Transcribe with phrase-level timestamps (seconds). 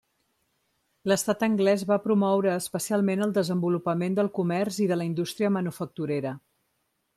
[1.11, 6.37] L'Estat anglès va promoure especialment el desenvolupament del comerç i de la indústria manufacturera.